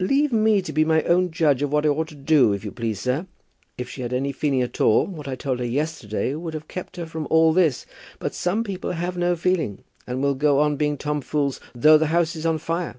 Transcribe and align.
"Leave 0.00 0.32
me 0.32 0.62
to 0.62 0.72
be 0.72 0.86
my 0.86 1.02
own 1.02 1.30
judge 1.30 1.60
of 1.60 1.70
what 1.70 1.84
I 1.84 1.90
ought 1.90 2.08
to 2.08 2.14
do, 2.14 2.54
if 2.54 2.64
you 2.64 2.72
please, 2.72 2.98
sir. 2.98 3.26
If 3.76 3.90
she 3.90 4.00
had 4.00 4.10
any 4.14 4.32
feeling 4.32 4.62
at 4.62 4.80
all, 4.80 5.06
what 5.06 5.28
I 5.28 5.34
told 5.34 5.58
her 5.58 5.66
yesterday 5.66 6.34
would 6.34 6.54
have 6.54 6.66
kept 6.66 6.96
her 6.96 7.04
from 7.04 7.26
all 7.28 7.52
this. 7.52 7.84
But 8.18 8.34
some 8.34 8.64
people 8.64 8.92
have 8.92 9.18
no 9.18 9.36
feeling, 9.36 9.84
and 10.06 10.22
will 10.22 10.34
go 10.34 10.60
on 10.60 10.76
being 10.76 10.96
tomfools 10.96 11.60
though 11.74 11.98
the 11.98 12.06
house 12.06 12.34
is 12.34 12.46
on 12.46 12.56
fire." 12.56 12.96